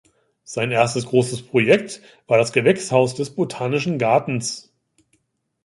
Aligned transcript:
Sein 0.45 0.71
erstes 0.71 1.05
großes 1.05 1.43
Projekt 1.43 2.01
war 2.25 2.39
das 2.39 2.53
Gewächshaus 2.53 3.13
des 3.13 3.29
Botanischen 3.35 3.99
Gartens. 3.99 4.73